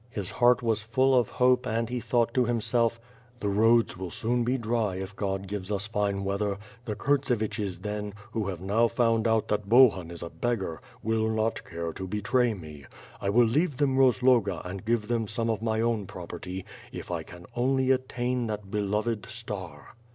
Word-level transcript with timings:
His 0.09 0.31
heart 0.31 0.63
was 0.63 0.81
full 0.81 1.13
of 1.13 1.29
hope 1.29 1.67
and 1.67 1.87
he 1.87 1.99
thought 1.99 2.33
to 2.33 2.45
himself: 2.45 2.99
'The 3.39 3.49
roads 3.49 3.93
/ill 3.93 4.11
soon 4.11 4.43
be 4.43 4.57
dry 4.57 4.95
if 4.95 5.15
God 5.15 5.45
gives 5.45 5.71
us 5.71 5.85
fine 5.85 6.23
weather. 6.23 6.57
The 6.85 6.95
Kurtseviches 6.95 7.81
then, 7.83 8.15
who 8.31 8.47
have 8.47 8.59
now 8.61 8.87
found 8.87 9.27
out 9.27 9.47
that 9.49 9.69
Bohun 9.69 10.09
is 10.09 10.23
a 10.23 10.31
beggar, 10.31 10.81
will 11.03 11.29
not 11.29 11.63
care 11.63 11.93
to 11.93 12.07
betray 12.07 12.55
me. 12.55 12.87
I 13.21 13.29
will 13.29 13.45
leave 13.45 13.77
them 13.77 13.95
Rozloga 13.95 14.65
and 14.65 14.83
give 14.83 15.07
them 15.07 15.27
some 15.27 15.51
of 15.51 15.61
my 15.61 15.81
own 15.81 16.07
property, 16.07 16.65
if 16.91 17.11
I 17.11 17.21
can 17.21 17.45
only 17.55 17.91
attain 17.91 18.47
that 18.47 18.71
beloved 18.71 19.27
star. 19.27 19.89